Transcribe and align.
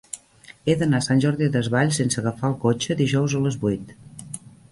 He 0.69 0.75
d'anar 0.77 1.01
a 1.03 1.05
Sant 1.07 1.19
Jordi 1.25 1.49
Desvalls 1.57 1.99
sense 2.01 2.19
agafar 2.23 2.51
el 2.53 2.57
cotxe 2.65 2.99
dijous 3.03 3.37
a 3.41 3.45
les 3.47 3.59
vuit. 3.67 3.95